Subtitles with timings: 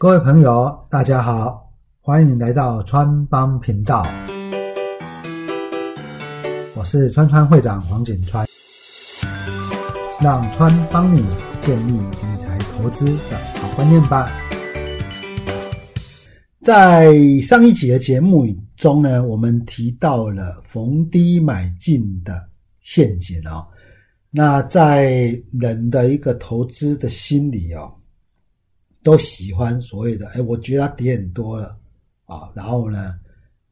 [0.00, 4.06] 各位朋友，大家好，欢迎来到川帮频道。
[6.76, 8.46] 我是川川会长黄景川，
[10.22, 11.20] 让川帮你
[11.62, 14.30] 建立理财投资的好观念吧。
[16.62, 17.12] 在
[17.42, 18.46] 上一集的节目
[18.76, 22.40] 中呢，我们提到了逢低买进的
[22.80, 23.66] 陷阱哦。
[24.30, 27.92] 那在人的一个投资的心理哦。
[29.08, 31.78] 都喜欢所谓的，哎，我觉得它跌很多了
[32.26, 33.18] 啊，然后呢，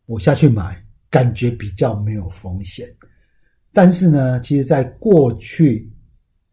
[0.06, 2.88] 我下去买，感觉比较没有风险。
[3.70, 5.92] 但是呢，其实在过去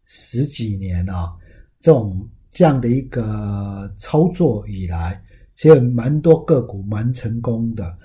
[0.04, 1.34] 十几年啊，
[1.80, 5.23] 这种这样的一个操作以来，
[5.56, 7.98] 其实蛮多个股蛮成功的，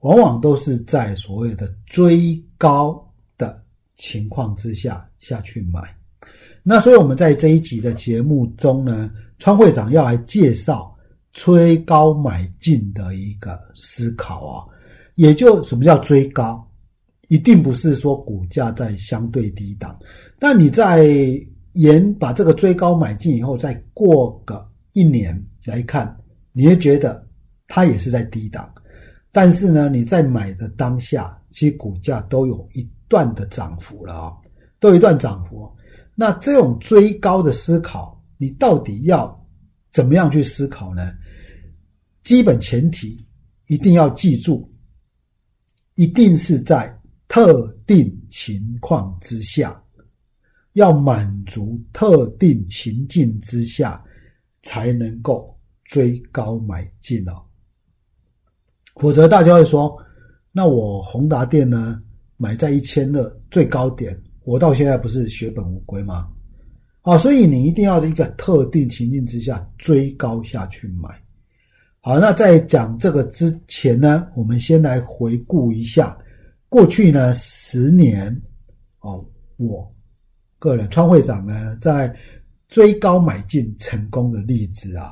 [0.00, 3.06] 往往都是在所谓的追高
[3.36, 3.62] 的
[3.96, 5.94] 情况之下下去买。
[6.68, 9.08] 那所以我们在这一集的节目中呢。
[9.38, 10.90] 川会长要来介绍
[11.30, 14.64] 追高买进的一个思考啊，
[15.16, 16.66] 也就什么叫追高，
[17.28, 19.94] 一定不是说股价在相对低档，
[20.38, 21.04] 但你在
[21.74, 26.16] 沿把这个追高买进以后，再过个一年来看，
[26.52, 27.22] 你会觉得
[27.68, 28.72] 它也是在低档，
[29.32, 34.32] 但是呢，你在买的当下，其实股价都有一段的涨幅了啊，
[34.80, 35.70] 都有一段涨幅。
[36.16, 38.20] 那这种追高的思考。
[38.38, 39.46] 你到底要
[39.92, 41.14] 怎么样去思考呢？
[42.22, 43.24] 基本前提
[43.66, 44.70] 一定要记住，
[45.94, 46.94] 一定是在
[47.28, 49.82] 特定情况之下，
[50.74, 54.04] 要满足特定情境之下，
[54.62, 57.42] 才能够追高买进哦。
[58.96, 59.96] 否则大家会说，
[60.52, 62.02] 那我宏达电呢
[62.36, 66.28] 买在一千二最高点，我到现在不是血本无归吗？
[67.02, 71.08] 啊，所以你一定要在一个特定情境之下追高下去买。
[72.00, 76.16] 好，那在讲这个之前呢，我们先来回顾一下
[76.68, 78.40] 过去呢十年
[79.00, 79.24] 哦，
[79.56, 79.90] 我
[80.60, 82.14] 个人川会长呢在
[82.68, 85.10] 追高买进成功的例子啊，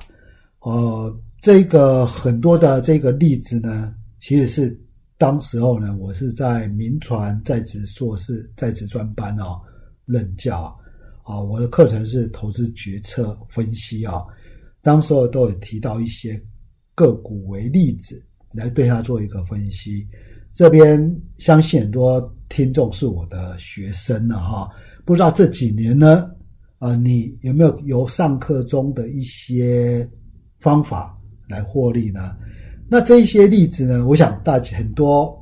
[0.61, 4.81] 呃，这个很多的这个例子呢，其实是
[5.17, 9.61] 当时候呢，我是在民传在职硕士在职专班哦
[10.05, 10.75] 任教。
[11.23, 14.23] 啊，我的课程是投资决策分析啊，
[14.83, 16.39] 当时候都有提到一些
[16.95, 20.07] 个股为例子来对它做一个分析。
[20.53, 21.01] 这边
[21.39, 24.69] 相信很多听众是我的学生了哈，
[25.07, 26.31] 不知道这几年呢，
[26.79, 30.07] 啊，你有没有由上课中的一些
[30.61, 32.37] 方法来获利呢？
[32.95, 35.37] 那这一些例子呢，我想大家很多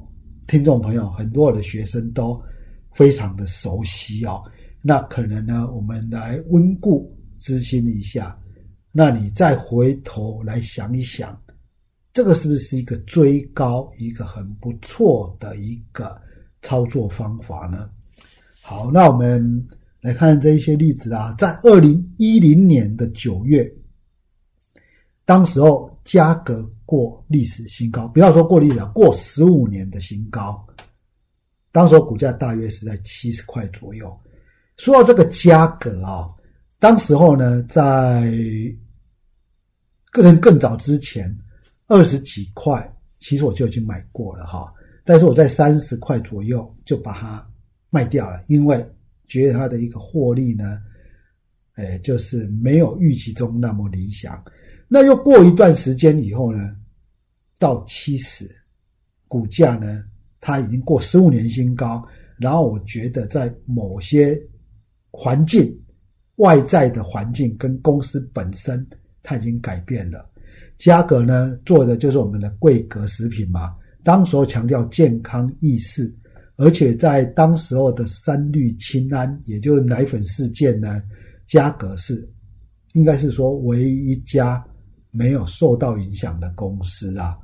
[0.46, 2.42] 听众朋友，很多我的学生都
[2.94, 4.42] 非常的熟悉哦。
[4.80, 8.34] 那可能呢，我们来温故知新一下。
[8.90, 11.38] 那你再回头来想一想，
[12.14, 16.18] 这个是不是一个追高一个很不错的一个
[16.62, 17.86] 操作方法呢？
[18.62, 19.62] 好，那我们
[20.00, 23.70] 来看这一些例子啊，在二零一零年的九月，
[25.26, 30.62] 当时候价格过历史新高，不要说过历史，过十五年的新高，
[31.70, 34.14] 当时股价大约是在七十块左右。
[34.76, 36.28] 说到这个价格啊，
[36.78, 38.30] 当时候呢，在
[40.10, 41.34] 个人更早之前，
[41.86, 44.68] 二十几块，其实我就已经买过了哈。
[45.02, 47.42] 但是我在三十块左右就把它
[47.88, 48.86] 卖掉了，因为
[49.28, 50.78] 觉得它的一个获利呢，
[51.76, 54.44] 哎，就是没有预期中那么理想。
[54.88, 56.76] 那又过一段时间以后呢，
[57.62, 58.44] 到七十，
[59.28, 60.02] 股价呢，
[60.40, 62.04] 它已经过十五年新高，
[62.36, 64.36] 然后我觉得在某些
[65.12, 65.80] 环境、
[66.38, 68.84] 外在的环境跟公司本身，
[69.22, 70.28] 它已经改变了。
[70.76, 76.12] 嘉格呢做的就是我们的贵格食品嘛，当时候强调健康意识，
[76.56, 81.00] 而且在当时候的三氯氰胺，也就是奶粉事件呢，
[81.46, 82.28] 嘉格是
[82.94, 84.64] 应该是说唯一一家
[85.12, 87.38] 没有受到影响的公司啊。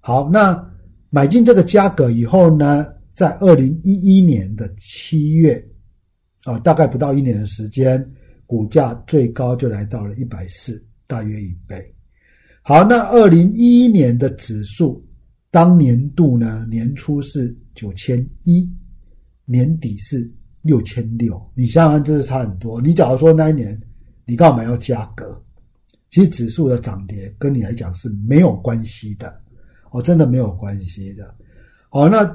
[0.00, 0.68] 好，那
[1.10, 5.64] 买进这个价格以后呢，在二零一一年的七月。
[6.44, 8.02] 啊，大概不到一年的时间，
[8.46, 11.94] 股价最高就来到了一百四，大约一倍。
[12.62, 15.06] 好，那二零一一年的指数，
[15.50, 18.66] 当年度呢，年初是九千一，
[19.44, 20.32] 年底是
[20.62, 21.38] 六千六。
[21.54, 22.80] 你想想，这是差很多。
[22.80, 23.78] 你假如说那一年
[24.24, 25.44] 你干嘛要加格？
[26.10, 29.39] 其实指数的涨跌跟你来讲是没有关系的，
[29.90, 31.34] 哦，真的没有关系的。
[31.88, 32.30] 好，那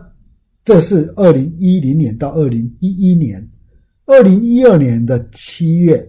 [0.63, 3.47] 这是二零一零年到二零一一年。
[4.07, 6.07] 二零一二年的七月，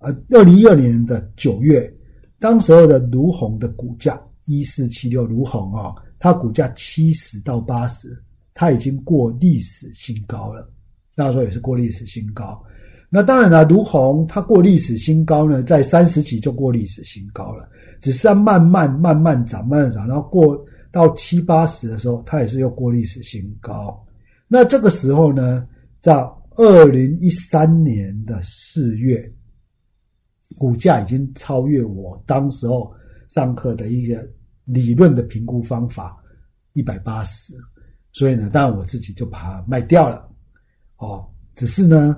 [0.00, 1.90] 呃，二零一二年的九月，
[2.38, 8.22] 当时候的卢红的股价一四七六，卢红啊，它股价七十到八十，
[8.52, 10.70] 它已经过历史新高了。
[11.14, 12.62] 那时候也是过历史新高。
[13.08, 17.66] 那当然了，卢红它过历史新高呢，在三十几就过历史新高了，
[18.04, 20.62] 只是要慢慢慢慢涨，慢慢涨，然后过
[20.92, 23.98] 到七八十的时候，它也是又过历史新高。
[24.46, 25.66] 那这个时候呢，
[26.02, 26.14] 在
[26.56, 29.32] 二零一三年的四月。
[30.56, 32.94] 股价已经超越我当时候
[33.28, 34.24] 上课的一个
[34.64, 36.16] 理论的评估方法
[36.74, 37.54] 一百八十，
[38.12, 40.30] 所以呢，当然我自己就把它卖掉了。
[40.98, 42.16] 哦，只是呢，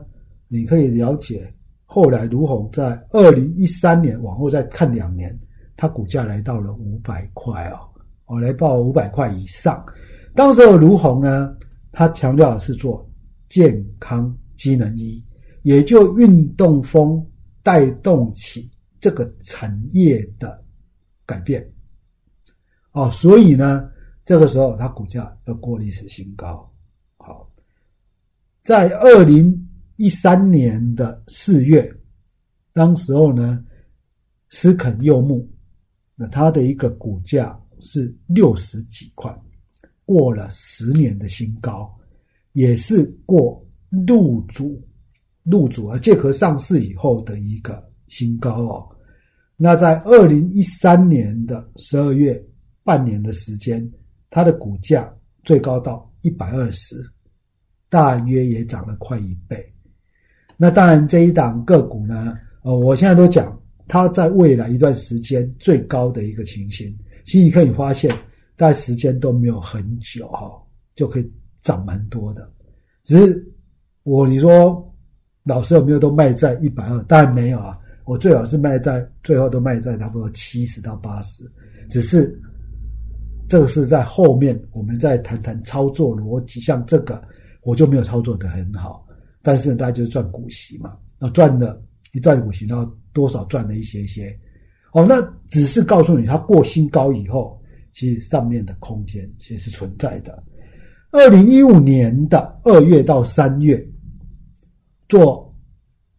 [0.48, 1.50] 你可以了解
[1.86, 5.34] 后来卢红在二零一三年往后再看两年，
[5.76, 7.78] 它股价来到了五百块哦，
[8.26, 9.84] 哦，来报五百块以上。
[10.34, 11.56] 当时的卢红呢，
[11.92, 13.08] 他强调的是做
[13.48, 15.24] 健康机能衣，
[15.62, 17.24] 也就运动风。
[17.66, 18.70] 带动起
[19.00, 20.64] 这个产业的
[21.26, 21.68] 改变，
[22.92, 23.90] 哦，所以呢，
[24.24, 26.72] 这个时候它股价要过历史新高。
[27.16, 27.50] 好，
[28.62, 31.92] 在二零一三年的四月，
[32.72, 33.64] 当时候呢，
[34.50, 35.44] 斯肯柚木，
[36.16, 39.32] 那它的一个股价是六十几块，
[40.04, 41.94] 过了十年的新高，
[42.52, 43.64] 也是过
[44.06, 44.82] 入主。
[45.48, 48.84] 入主啊，借壳上市以后的一个新高哦。
[49.56, 52.44] 那在二零一三年的十二月，
[52.82, 53.88] 半年的时间，
[54.28, 55.08] 它的股价
[55.44, 56.96] 最高到一百二十，
[57.88, 59.64] 大约也涨了快一倍。
[60.56, 63.56] 那当然，这一档个股呢，呃，我现在都讲
[63.88, 66.96] 它在未来一段时间最高的一个情形。
[67.24, 68.10] 其实你可以发现，
[68.56, 70.50] 大概时间都没有很久哈，
[70.94, 72.50] 就可以涨蛮多的。
[73.04, 73.54] 只是
[74.02, 74.82] 我你说。
[75.48, 77.00] 老师有没有都卖在一百二？
[77.04, 81.44] 当然没有啊，我最好是卖在最后都卖在差不多七十到八十。
[81.88, 82.36] 只是
[83.48, 86.60] 这个是在后面，我们再谈谈操作逻辑。
[86.60, 87.22] 像这个
[87.62, 89.06] 我就没有操作的很好，
[89.40, 91.80] 但是大家就是赚股息嘛，那赚了
[92.16, 94.36] 一段股息，然后多少赚了一些些。
[94.92, 97.60] 哦，那只是告诉你，它过新高以后，
[97.92, 100.42] 其实上面的空间其实是存在的。
[101.10, 103.86] 二零一五年的二月到三月。
[105.08, 105.54] 做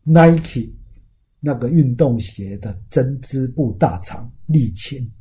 [0.03, 0.71] Nike
[1.41, 5.11] 那个运动鞋的针织布大厂沥青，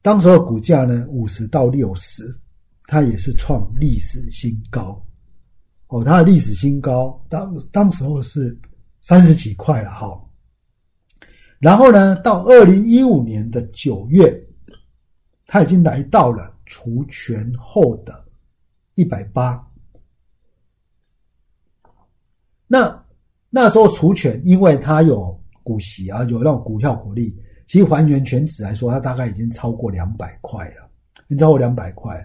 [0.00, 2.34] 当时的股价呢五十到六十，
[2.84, 5.06] 它也是创历史新高。
[5.90, 8.56] 哦，它的历史新高当当时候是
[9.00, 10.20] 三十几块了哈。
[11.58, 14.32] 然后呢，到二零一五年的九月，
[15.46, 18.24] 它已经来到了除权后的
[18.94, 19.60] 一百八。
[22.66, 23.04] 那
[23.50, 30.88] 那时候除权，因为它有股息啊，有那种股票股利，其实还原全值来说，它大概已经超过两百块了，
[31.26, 32.24] 已经超过两百块。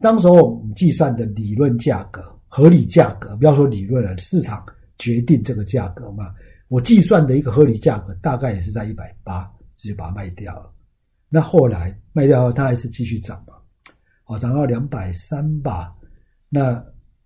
[0.00, 4.64] 当时候我们计算的理论价格、合理价格，不要说理论了，市场
[4.96, 6.32] 决定这个价格嘛。
[6.68, 10.72] 我计算的一个合理价格大概也是在一百八，就把它卖掉了。
[11.28, 13.54] 那后来卖掉后，它还是继续涨嘛，
[14.26, 15.92] 哦，涨到两百三吧。
[16.48, 16.80] 那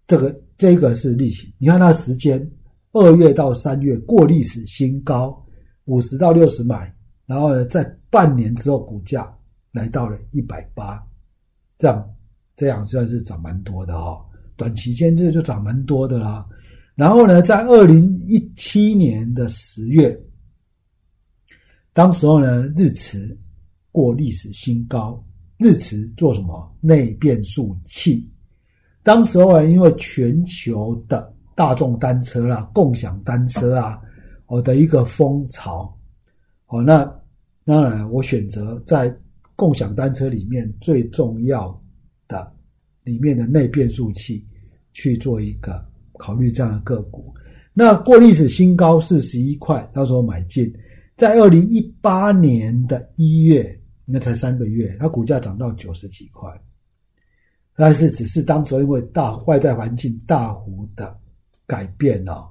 [0.06, 0.34] 这个。
[0.58, 2.50] 这个是利息，你看它时间，
[2.90, 5.40] 二月到三月过历史新高，
[5.84, 6.92] 五十到六十买，
[7.26, 9.32] 然后呢，在半年之后股价
[9.70, 11.00] 来到了一百八，
[11.78, 12.14] 这样
[12.56, 14.20] 这样算是涨蛮多的哈，
[14.58, 16.44] 短期间这就涨蛮多的啦。
[16.94, 20.20] 然后呢，在二零一七年的十月，
[21.92, 23.38] 当时候呢，日驰
[23.92, 25.24] 过历史新高，
[25.58, 26.76] 日驰做什么？
[26.80, 28.28] 内变速器。
[29.04, 34.00] 当时候啊，因为全球的大众单车啦、共享单车啊，
[34.46, 35.96] 我的一个风潮，
[36.66, 37.04] 哦，那
[37.64, 39.16] 当然我选择在
[39.54, 41.80] 共享单车里面最重要
[42.26, 42.52] 的
[43.08, 44.44] 里面的内变速器
[44.92, 45.80] 去做一个
[46.18, 47.34] 考虑这样的个股。
[47.72, 50.70] 那过历史新高四十一块，到时候买进，
[51.16, 56.50] 在二零一八年的一月，那才三个月，它股价涨到九十几块。
[57.74, 61.16] 但是，只是当时因为大外在环境大幅的
[61.66, 62.50] 改变了，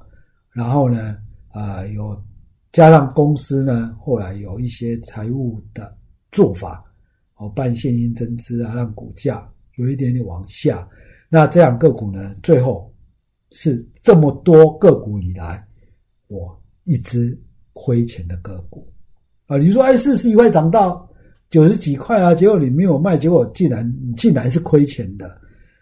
[0.53, 1.17] 然后呢，
[1.49, 2.19] 啊，有
[2.71, 5.93] 加上公司呢，后来有一些财务的
[6.31, 6.81] 做法，
[7.35, 9.45] 哦，办现金增资啊，让股价
[9.77, 10.87] 有一点点往下。
[11.29, 12.93] 那这样个股呢，最后
[13.51, 15.65] 是这么多个股以来，
[16.27, 17.35] 我一直
[17.73, 18.87] 亏钱的个股
[19.47, 19.57] 啊。
[19.57, 21.05] 你说，哎，四十一块涨到。
[21.49, 25.39] 九十几块啊，结果你没有卖，结果竟然你竟然是亏钱的，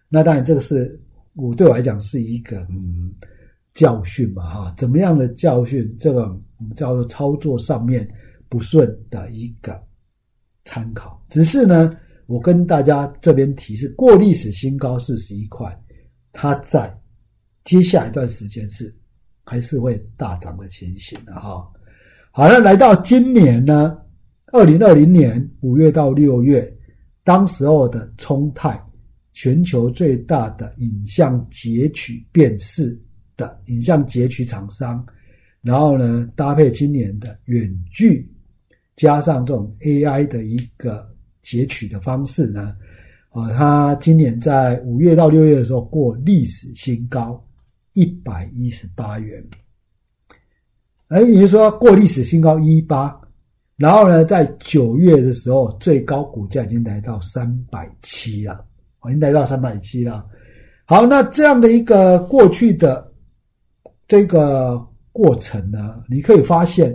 [0.08, 1.02] 那当然这个是
[1.34, 3.12] 我对我来讲是一个嗯
[3.74, 5.92] 教训嘛哈，怎么样的教训？
[5.98, 6.26] 这个
[6.60, 8.08] 我们叫做操作上面
[8.48, 9.84] 不顺的一个
[10.66, 11.20] 参考。
[11.30, 11.92] 只是呢，
[12.28, 15.78] 我跟大家这边提示，过历史新高四十一块，
[16.32, 16.92] 它在
[17.64, 18.94] 接下一段时间是
[19.44, 21.72] 还是会大涨的前行的哈。
[22.32, 23.98] 好了，来到今年呢，
[24.48, 26.76] 二零二零年五月到六月，
[27.24, 28.84] 当时候的冲泰，
[29.32, 33.00] 全球最大的影像截取辨识
[33.38, 35.06] 的影像截取厂商。
[35.62, 38.30] 然后呢，搭配今年的远距，
[38.96, 41.10] 加上这种 AI 的一个
[41.46, 42.76] 截取的方式呢，
[43.30, 47.42] 啊，它今年在五月到六月的时候过历史新高，
[47.94, 49.42] 一百一十八元。
[51.10, 53.16] 哎，也就是说过历史新高一八，
[53.78, 58.66] 然后呢，在九月的时候最高股价已经来到三百七了，
[59.06, 60.26] 已经来到三百七了。
[60.86, 63.14] 好，那这样的一个过去的
[64.08, 64.84] 这个。
[65.16, 66.04] 过程呢？
[66.10, 66.94] 你可以发现，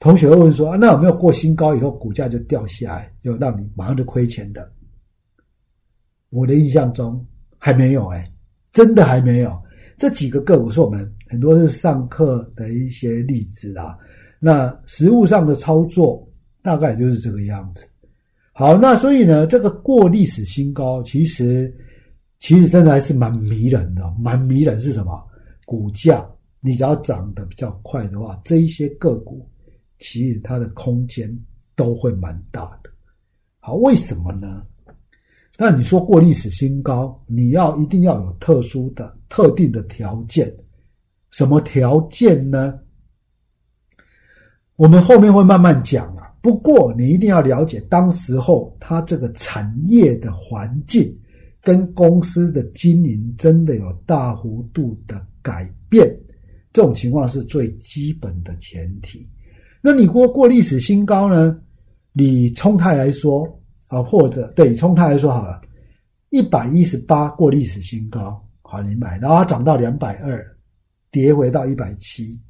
[0.00, 4.70] 同学会问说：“那有没有过新高以后股价就掉下来，就让你马上就亏钱的？”
[6.30, 7.24] 我的印象中
[7.58, 8.30] 还没有哎，
[8.72, 9.58] 真的还没有。
[9.96, 13.98] 这几个个股是我们很多是上课的一些例子啦。
[14.38, 16.24] 那实物上的操作
[16.62, 17.84] 大概就是这个样子。
[18.52, 21.74] 好，那所以呢，这个过历史新高，其实
[22.38, 24.02] 其实真的还是蛮迷人的。
[24.20, 25.20] 蛮迷人是什么？
[25.66, 26.24] 股价。
[26.60, 29.48] 你只要涨得比较快的话，这一些个股
[29.98, 31.28] 其实它的空间
[31.74, 32.90] 都会蛮大的。
[33.60, 34.62] 好，为什么呢？
[35.56, 40.54] 那你说过历史新高，你要一定要有特殊的、特定的条件。
[41.30, 42.78] 什么条件呢？
[44.76, 46.32] 我们后面会慢慢讲啊。
[46.40, 51.14] 不过你一定要了解，当时候它这个产业的环境
[51.60, 56.08] 跟公司的经营真的有大幅度的改变。
[56.72, 59.28] 这种情况是最基本的前提。
[59.80, 61.58] 那你过过历史新高呢？
[62.12, 63.46] 你冲泰来说
[63.86, 65.60] 啊，或者对冲泰来说好了，
[66.30, 70.44] 一百一十八过历史新高，好你买，然后它涨到两百二，
[71.12, 72.40] 跌回到一百七，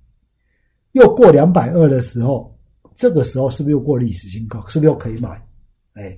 [0.93, 2.57] 又过两百二的时候，
[2.97, 4.67] 这个时候是不是又过历史新高？
[4.69, 5.29] 是不是又可以买？
[5.93, 6.17] 哎，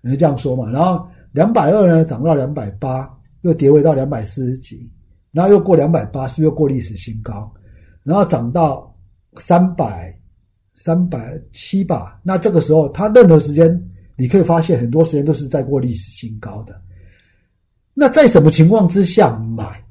[0.00, 0.70] 你就这样说嘛。
[0.70, 3.10] 然后两百二呢，涨到两百八，
[3.42, 4.90] 又跌回到两百四十几。
[5.32, 7.52] 然后又过两百八，是不是又过历史新高，
[8.02, 8.96] 然后涨到
[9.36, 10.15] 三百
[10.76, 12.20] 三百七吧。
[12.22, 13.82] 那这个时候，它任何时间
[14.14, 16.80] 你可以发现，很多时间都是在过历史新高的。
[17.92, 19.82] 那在什么情况之下买？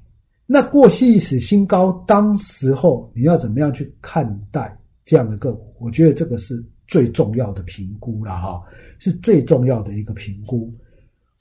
[0.45, 4.73] 那过历史新高，当时候你要怎么样去看待
[5.03, 5.75] 这样的个股？
[5.79, 8.63] 我觉得这个是最重要的评估了哈，
[8.99, 10.73] 是最重要的一个评估。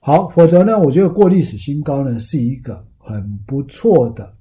[0.01, 2.85] 好，否则呢，我觉得过历史新高呢是一个。
[3.07, 4.35] 很不错的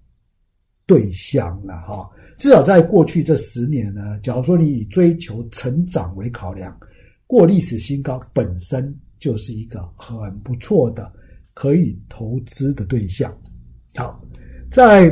[0.85, 6.77] 对象了哈，至少在过去这十年呢，假如说你以追求成长为考量，
[7.25, 11.11] 过历史新高本身就是一个很不错的
[11.53, 13.33] 可以投资的对象。
[13.95, 14.21] 好，
[14.71, 15.09] 在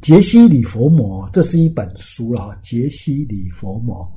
[0.00, 2.58] 杰西·里佛摩，这是一本书了哈。
[2.62, 4.10] 杰西·里佛摩，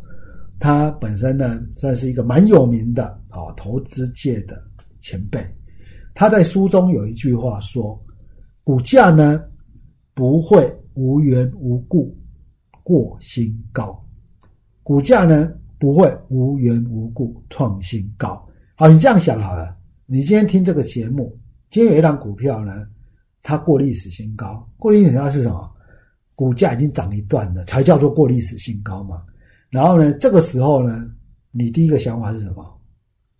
[0.60, 4.64] 他本身呢算是一个蛮有名的啊投资界的
[5.00, 5.44] 前辈。
[6.14, 8.00] 他在书中有一句话说
[8.64, 9.42] ：“股价呢
[10.14, 12.16] 不会无缘无故
[12.84, 14.04] 过新高，
[14.84, 19.76] 股价呢不会无缘无故创新高。”好，你这样想好了。
[20.06, 21.38] 你今天听这个节目，
[21.70, 22.88] 今天有一档股票呢，
[23.42, 24.68] 它过历史新高。
[24.78, 25.72] 过历史新高是什么？
[26.36, 29.24] 股价已经涨一段了，才叫做过历史新高嘛。
[29.70, 31.10] 然后呢，这个时候呢，
[31.52, 32.80] 你第一个想法是什么？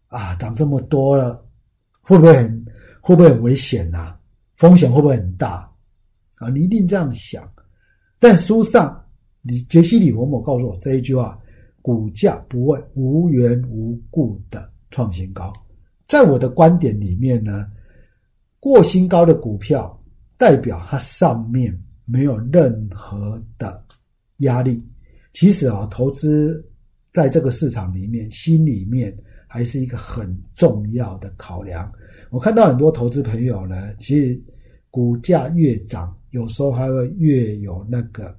[0.08, 1.44] 啊，涨这么多了，
[2.02, 2.66] 会不会很？
[3.06, 4.16] 会不会很危险呐？
[4.56, 5.70] 风险会不会很大？
[6.44, 7.50] 啊，你一定这样想。
[8.20, 9.04] 但书上，
[9.42, 11.40] 你杰西·里佛摩告诉我这一句话：
[11.82, 15.52] 股价不会无缘无故的创新高。
[16.08, 17.66] 在我的观点里面呢，
[18.60, 20.02] 过新高的股票
[20.38, 23.84] 代表它上面没有任何的
[24.38, 24.82] 压力。
[25.34, 26.64] 其实啊，投资
[27.12, 29.16] 在这个市场里面，心里面
[29.48, 31.92] 还是一个很重要的考量。
[32.30, 34.42] 我看到很多投资朋友呢，其实
[34.90, 38.36] 股价越涨，有时候还会越有那个，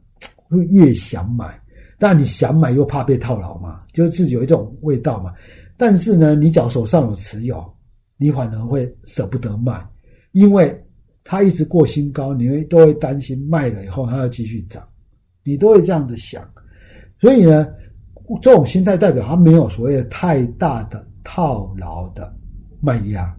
[0.48, 1.58] 会越想买。
[1.96, 5.32] 但你想买又怕被套牢嘛，就是有一种味道嘛。
[5.76, 7.64] 但是呢，你脚手上有持有，
[8.16, 9.80] 你反而会舍不得卖，
[10.32, 10.76] 因为
[11.22, 14.86] 它一直过新高，你会都会担心卖了以后它要继续涨，
[15.44, 16.42] 你都会这样子想。
[17.20, 17.72] 所以呢，
[18.42, 22.34] 这种心态代表它没有所谓的太大的套牢的
[22.80, 23.34] 卖压。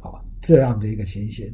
[0.00, 1.46] 好吧这样的一个情形，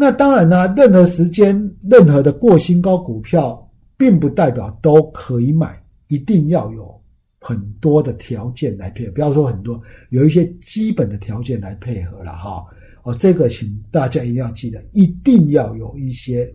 [0.00, 5.78] 那当然呢，任何时间、任何的过新高股票，并不代表都可以买
[6.08, 6.98] 一定要有
[7.38, 9.78] 很多的条件来配合，不要说很多，
[10.08, 12.64] 有一些基本的条件来配合了哈。
[13.02, 16.50] 哦，这个请大家一定要记得，一定要有一些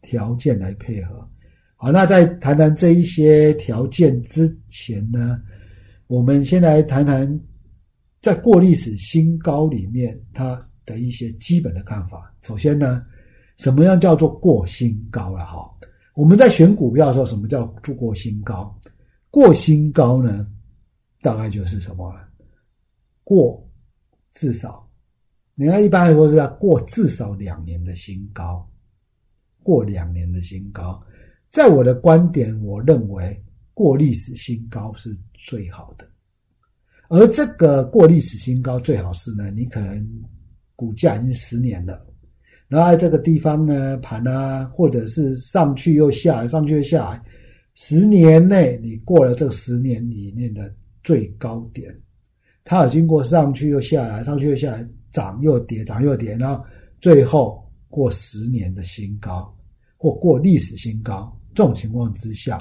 [0.00, 1.24] 条件来配合。
[1.76, 5.40] 好，那在谈谈这一些条件之前呢，
[6.08, 7.40] 我们先来谈谈
[8.20, 12.34] 在过历史新高里面它的一些基本的看法。
[12.42, 13.04] 首先呢，
[13.58, 15.44] 什么样叫做过新高了？
[15.44, 15.70] 哈，
[16.14, 18.78] 我们在选股票的时候，什么叫做过新高？
[19.30, 20.46] 过新高呢，
[21.20, 22.14] 大概就是什么？
[23.24, 23.66] 过
[24.32, 24.86] 至少，
[25.54, 28.68] 你看一般来说是要过至少两年的新高，
[29.62, 31.00] 过两年的新高。
[31.50, 33.42] 在我的观点，我认为
[33.74, 36.06] 过历史新高是最好的。
[37.08, 40.06] 而这个过历史新高最好是呢，你可能
[40.74, 42.04] 股价已经十年了，
[42.68, 47.22] 然后在这个地方呢盘啊，或者是上去又下来，上去又下来，
[47.74, 51.94] 十年内你过了这十年里面的最高点，
[52.64, 56.64] 它有经过上去又下来，上去又下来，涨又跌，涨又跌，然后
[57.00, 59.54] 最后过十年的新高
[59.96, 61.36] 或过历史新高。
[61.54, 62.58] 这种情况之下，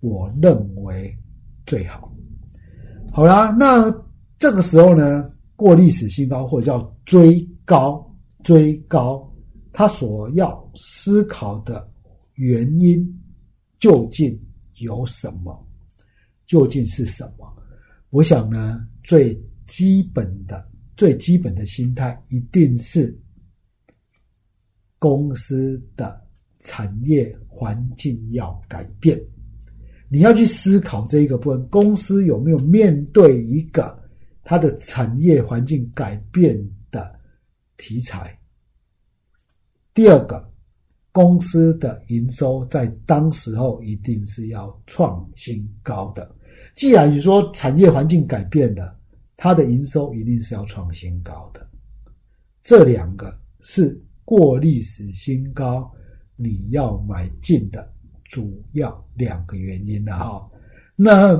[0.00, 1.14] 我认为
[1.66, 2.10] 最好。
[3.12, 3.94] 好啦，那
[4.38, 8.04] 这个时候呢，过历史新高或者叫追高，
[8.42, 9.32] 追高，
[9.72, 11.88] 他所要思考的
[12.34, 13.06] 原因
[13.78, 14.38] 究竟
[14.76, 15.66] 有什么？
[16.46, 17.50] 究竟是什么？
[18.10, 19.34] 我想呢，最
[19.66, 23.16] 基本的、最基本的心态一定是
[24.98, 26.20] 公司的
[26.58, 27.36] 产业。
[27.56, 29.16] 环境要改变，
[30.08, 33.96] 你要去思考这一个部分，公司有没有面对一个
[34.44, 36.56] 它的产业环境改变
[36.90, 37.18] 的
[37.76, 38.38] 题材？
[39.94, 40.52] 第二个，
[41.10, 46.30] 公司的营收在当时候一定是要创新高的。
[46.74, 48.96] 既然你说产业环境改变了，
[49.36, 51.66] 它的营收一定是要创新高的。
[52.62, 55.90] 这两个是过历史新高。
[56.36, 57.88] 你要买进的
[58.24, 60.50] 主要两个原因的哈，
[60.96, 61.32] 那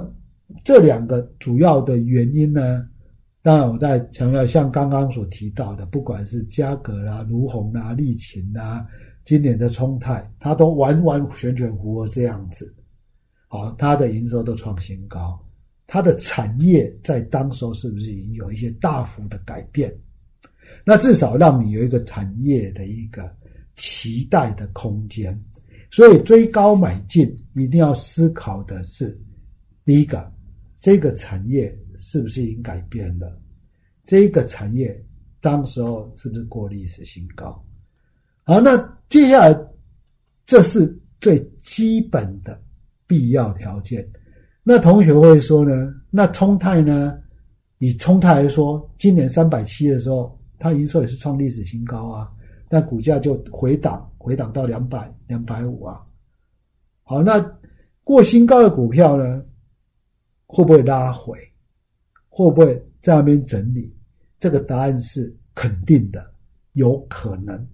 [0.62, 2.88] 这两个主要的原因呢？
[3.44, 8.86] 当然我在强调，像刚刚所提到的，不管是嘉格啦、卢红啦、利勤啦，
[9.22, 12.74] 今年的冲泰，它都完完全全符合这样子。
[13.46, 15.38] 好，它的营收都创新高，
[15.86, 19.94] 它的产业在当时候是不是已经有一些大幅的改变？
[20.82, 23.30] 那至少让你有一个产业的一个。
[23.76, 25.36] 期待的空间，
[25.90, 27.26] 所以追高买进
[27.56, 29.20] 一定要思考的是：
[29.84, 30.32] 第一个，
[30.80, 33.40] 这个产业是不是已经改变了？
[34.04, 35.02] 这个产业
[35.40, 37.64] 当时候是不是过历史新高？
[38.42, 38.76] 好，那
[39.08, 39.58] 接下来
[40.44, 42.60] 这是最基本的
[43.06, 44.06] 必要条件。
[44.62, 45.94] 那同学会说呢？
[46.10, 47.18] 那冲泰呢？
[47.78, 52.30] 以冲泰来说，今年三百七的时候，它营收也是创历史新高啊。
[52.68, 56.00] 那股价就回档，回档到两百、两百五啊。
[57.02, 57.40] 好，那
[58.02, 59.42] 过新高的股票呢，
[60.46, 61.38] 会不会拉回？
[62.36, 63.94] 会不会在那边整理？
[64.40, 66.32] 这个答案是肯定的，
[66.72, 67.64] 有可能。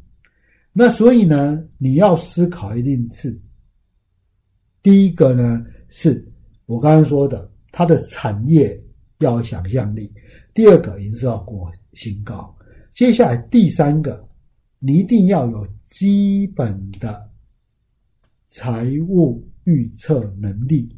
[0.70, 3.40] 那所以呢，你要思考一定是
[4.82, 6.22] 第一个呢，是
[6.66, 8.78] 我刚刚说的，它的产业
[9.20, 10.12] 要有想象力；
[10.52, 12.54] 第二个，也是要过新高；
[12.92, 14.28] 接下来第三个。
[14.82, 17.30] 你一定要有基本的
[18.48, 20.94] 财务预测能力，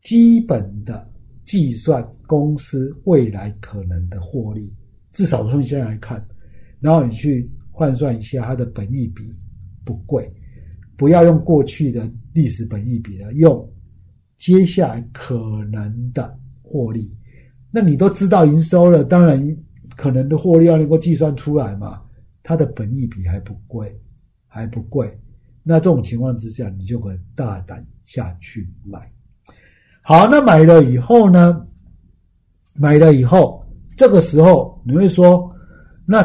[0.00, 1.10] 基本的
[1.46, 4.70] 计算公司未来可能的获利，
[5.12, 6.22] 至少从现在来看，
[6.80, 9.32] 然后你去换算一下它的本益比
[9.84, 10.30] 不贵，
[10.96, 13.72] 不要用过去的历史本益比了，用
[14.36, 17.10] 接下来可能的获利。
[17.70, 19.56] 那你都知道营收了，当然
[19.96, 22.02] 可能的获利要能够计算出来嘛。
[22.42, 23.96] 它的本益比还不贵，
[24.46, 25.18] 还不贵。
[25.62, 29.12] 那这种情况之下，你就可以大胆下去买。
[30.08, 31.66] 好，那买了以后呢？
[32.74, 33.60] 买了以后，
[33.96, 35.52] 这个时候你会说，
[36.04, 36.22] 那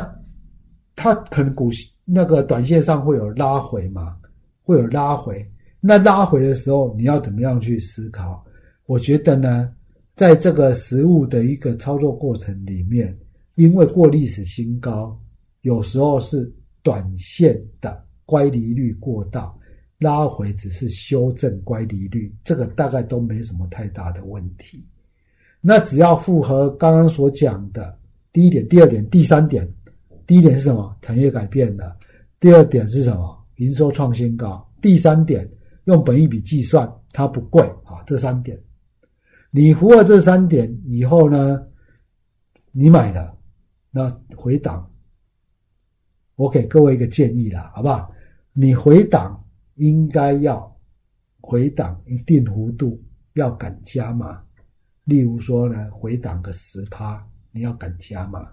[0.96, 1.72] 它可能股
[2.06, 4.16] 那个短线上会有拉回嘛？
[4.62, 5.44] 会有拉回。
[5.80, 8.46] 那拉回的时候，你要怎么样去思考？
[8.86, 9.74] 我觉得呢，
[10.16, 13.18] 在这个实物的一个操作过程里面，
[13.56, 15.20] 因为过历史新高。
[15.62, 19.52] 有时候是短线的乖离率过大，
[20.02, 24.90] 拉回只是修正乖离率，这个大概都没什么太大的问题。
[25.62, 27.96] 那只要符合刚刚所讲的
[28.34, 29.72] 第一点、第二点、第三点。
[30.26, 30.96] 第一点是什么？
[31.02, 31.96] 产业改变的。
[32.40, 33.46] 第二点是什么？
[33.58, 34.68] 营收创新高。
[34.82, 35.48] 第三点
[35.84, 38.02] 用本一笔计算它不贵啊。
[38.08, 38.60] 这三点，
[39.52, 41.62] 你符合这三点以后呢，
[42.72, 43.38] 你买了，
[43.92, 44.90] 那回档，
[46.36, 48.12] 我给各位一个建议啦，好不好？
[48.54, 49.41] 你回档
[49.82, 50.80] 应该要
[51.40, 54.40] 回档一定幅度，要敢加码。
[55.06, 58.48] 例如说呢，回档个十趴，你要敢加码。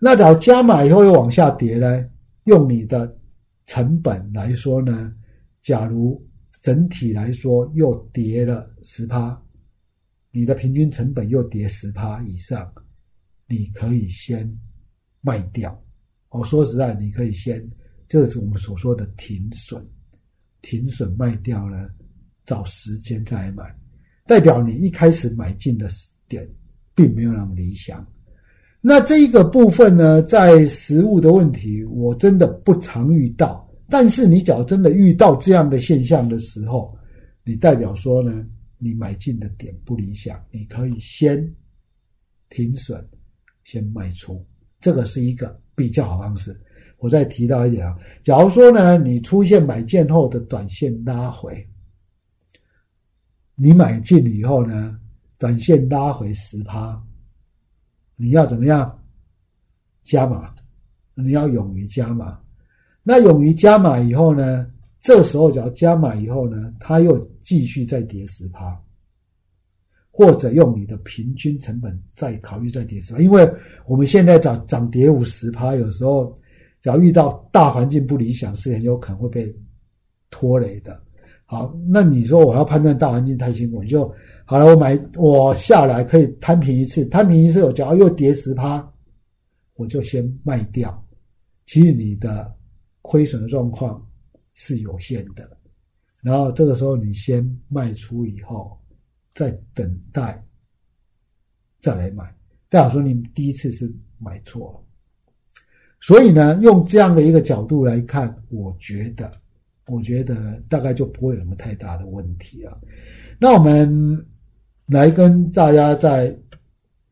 [0.00, 2.08] 那找加码以后又往下跌呢？
[2.44, 3.14] 用你的
[3.66, 5.14] 成本来说呢，
[5.60, 6.26] 假如
[6.62, 9.38] 整体来说又跌了十趴，
[10.30, 12.72] 你的平均成本又跌十趴以上，
[13.46, 14.50] 你可以先
[15.20, 15.78] 卖掉。
[16.30, 17.70] 我说实在，你可以先，
[18.08, 19.86] 这是我们所说的停损，
[20.62, 21.88] 停损卖掉了，
[22.44, 23.64] 找时间再买，
[24.26, 25.88] 代表你一开始买进的
[26.28, 26.48] 点
[26.94, 28.06] 并没有那么理想。
[28.80, 33.68] 那这一个部分呢，在实物的问题，我真的不常遇到。
[33.90, 36.96] 但是你只要真的遇到这样的现象的时候，
[37.42, 41.42] 你代表说呢，你买进的点不理想，你可以先
[42.50, 43.02] 停损，
[43.64, 44.44] 先卖出，
[44.80, 46.58] 这个是一个比较好方式。
[46.98, 51.66] 我再提到一点啊，假如说呢，你出现买进后的短线拉回，
[53.54, 54.98] 你买进以后呢，
[55.38, 57.00] 短线拉回十趴。
[58.16, 59.00] 你要怎么样
[60.02, 60.52] 加码？
[61.14, 62.38] 你要勇于加码。
[63.02, 64.70] 那勇于加码以后呢？
[65.00, 68.76] 这时候只要加码以后呢，它又继续再跌十趴，
[70.10, 73.20] 或者用你的平均成本再考虑再跌十趴。
[73.20, 73.48] 因为
[73.86, 76.36] 我们现在涨涨跌五十趴，有时候
[76.80, 79.54] 只要遇到大环境不理想，是很有可能会被
[80.30, 81.00] 拖累的。
[81.44, 84.12] 好，那你说我要判断大环境太辛苦，你就。
[84.50, 88.90] 好了，我买我下来可以摊平一次，摊平一次，我只要又跌十趴，
[89.74, 91.06] 我就先卖掉。
[91.66, 92.50] 其实你的
[93.02, 94.02] 亏损的状况
[94.54, 95.58] 是有限的，
[96.22, 98.78] 然后这个时候你先卖出以后，
[99.34, 100.42] 再等待
[101.82, 102.24] 再来买。
[102.70, 104.87] 代表说你第一次是买错了，
[106.00, 109.30] 所以呢，用这样的一个角度来看，我觉得，
[109.86, 112.80] 我觉得大概就不会有什么太大的问题了。
[113.38, 114.26] 那我们。
[114.88, 116.34] 来跟大家再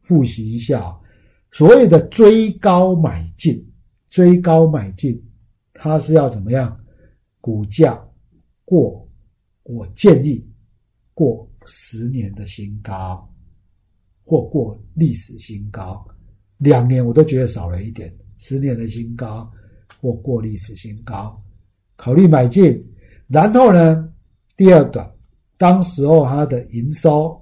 [0.05, 0.99] 复习一下，
[1.53, 3.63] 所谓的追高买进，
[4.09, 5.23] 追高买进，
[5.75, 6.75] 它是要怎么样？
[7.39, 8.03] 股价
[8.65, 9.07] 过，
[9.65, 10.43] 我建议
[11.13, 13.31] 过十年的新高，
[14.25, 16.03] 或过历史新高，
[16.57, 19.51] 两年我都觉得少了一点，十年的新高
[20.01, 21.41] 或过历史新高，
[21.97, 22.85] 考虑买进。
[23.27, 24.13] 然后呢，
[24.57, 25.15] 第二个，
[25.57, 27.41] 当时候它的营收。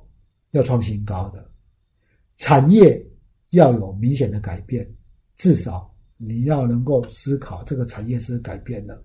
[0.54, 1.50] 要创新高的
[2.36, 3.04] 产业
[3.50, 4.88] 要有明显的改变，
[5.34, 9.02] 至少你要能够思考这个产业是改变的。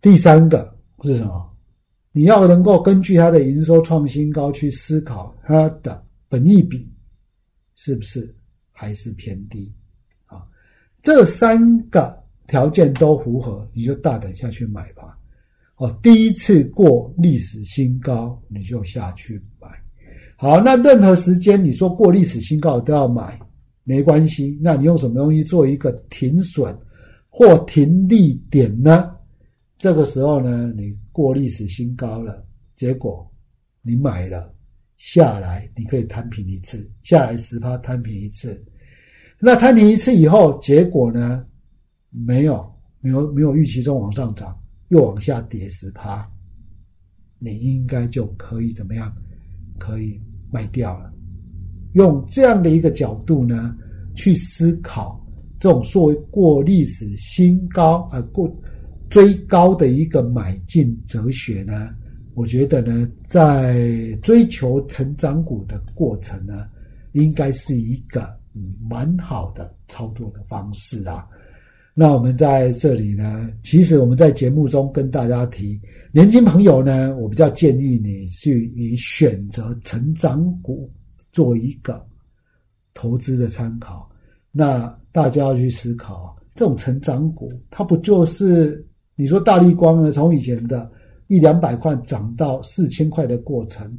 [0.00, 1.56] 第三个是什么？
[2.10, 6.92] 你要能够根据它的营收创新高去思考它的本益比
[7.76, 8.34] 是不是
[8.72, 9.72] 还是偏低？
[11.02, 15.16] 这三个条件都符合，你就大胆下去买吧。
[15.76, 19.68] 哦，第一次过历史新高，你就下去买。
[20.36, 23.38] 好，那任何时间你说过历史新高都要买，
[23.84, 24.58] 没关系。
[24.62, 26.76] 那你用什么东西做一个停损
[27.28, 29.14] 或停利点呢？
[29.78, 32.44] 这个时候呢，你过历史新高了，
[32.76, 33.26] 结果
[33.80, 34.52] 你买了
[34.98, 38.62] 下来，你可以摊平一次，下来十趴摊平一次。
[39.40, 41.44] 那摊平一次以后，结果呢，
[42.10, 42.64] 没有
[43.00, 44.56] 没有没有预期中往上涨，
[44.88, 46.28] 又往下跌十趴，
[47.38, 49.12] 你应该就可以怎么样？
[49.78, 50.20] 可以。
[50.52, 51.12] 卖掉了，
[51.92, 53.76] 用这样的一个角度呢，
[54.16, 55.24] 去思考
[55.60, 58.52] 这种所谓过历史新高啊，过
[59.08, 61.94] 追高的一个买进哲学呢，
[62.34, 66.66] 我觉得呢，在追求成长股的过程呢，
[67.12, 68.36] 应该是一个
[68.88, 71.26] 蛮好的操作的方式啊。
[71.92, 75.78] 那我们在这里呢，其实我们在节目中跟大家提，
[76.12, 80.90] 年轻朋友呢，我比较建议你去以选择成长股
[81.32, 82.02] 做一个
[82.94, 84.08] 投资的参考。
[84.52, 88.84] 那大家要去思考，这种成长股，它不就是
[89.14, 90.10] 你说大力光呢？
[90.12, 90.90] 从以前的
[91.26, 93.98] 一两百块涨到四千块的过程，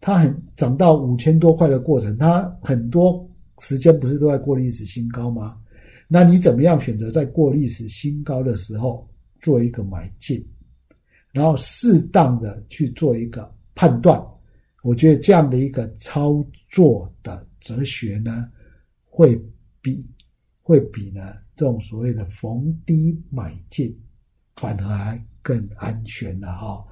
[0.00, 3.26] 它很涨到五千多块的过程，它很多
[3.60, 5.56] 时间不是都在过历史新高吗？
[6.08, 10.44] 那你怎么样选择在过历史新高的时候做一个买进，
[11.30, 14.20] 然后适当的去做一个判断？
[14.82, 18.50] 我觉得这样的一个操作的哲学呢，
[19.04, 19.40] 会
[19.80, 20.04] 比
[20.62, 23.96] 会比呢这种所谓的逢低买进
[24.56, 26.84] 反而还更安全的哈。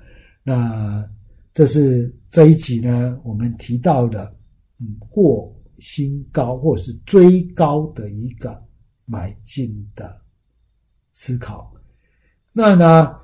[0.43, 1.09] 那。
[1.55, 4.33] 这是这一集呢，我们提到的，
[4.79, 8.61] 嗯，过新高或者是追高的一个
[9.05, 10.21] 买进的
[11.13, 11.73] 思考。
[12.53, 13.15] 那呢，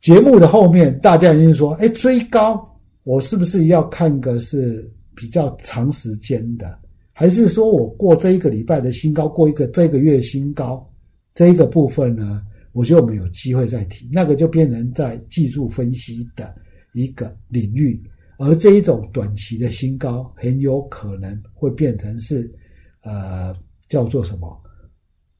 [0.00, 6.78] 节目的后面大家一定说，哎，追高，我是不是要看个是比较长时间的，
[7.12, 10.88] 还是说我过这一个礼拜的新高，过一个这个月新高，
[11.34, 12.42] 这一个部分呢？
[12.72, 16.54] 我觉得我们有机会再提，那个就变成在技术分析的
[16.92, 17.98] 一个领域，
[18.38, 22.52] 而这一种短期的新高很有可能会变成是，
[23.00, 23.54] 呃，
[23.88, 24.62] 叫做什么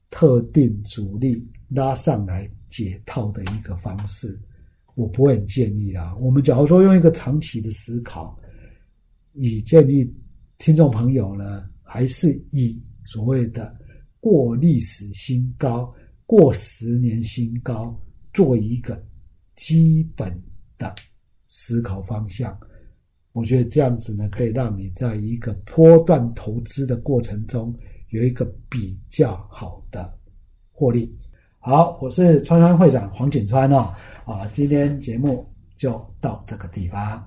[0.09, 4.39] 特定主力拉上来解套的一个方式，
[4.95, 6.15] 我不会建议啊。
[6.17, 8.37] 我们假如说用一个长期的思考，
[9.33, 10.11] 以建议
[10.57, 13.75] 听众朋友呢，还是以所谓的
[14.19, 15.93] 过历史新高。
[16.29, 17.97] 过十年新高，
[18.33, 19.01] 做一个
[19.55, 20.29] 基本
[20.77, 20.93] 的
[21.47, 22.59] 思考方向，
[23.37, 27.71] 我觉得这样子呢，可以让你在一个波段投资的过程中
[28.09, 30.11] 有一个比较好的
[30.71, 31.15] 获利。
[31.59, 33.93] 好，我是川川会长黄景川哦，
[34.25, 37.23] 啊，今天节目就到这个地方。